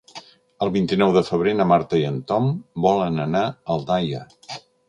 [0.65, 2.49] El vint-i-nou de febrer na Marta i en Tom
[2.89, 4.27] volen anar a Aldaia.